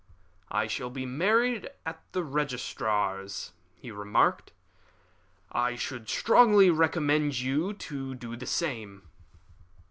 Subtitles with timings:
[0.49, 4.51] "I shall be married at the registrar's," he remarked;
[5.51, 9.07] "I should strongly recommend you to do the same."